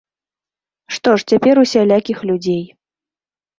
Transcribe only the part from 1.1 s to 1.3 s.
ж,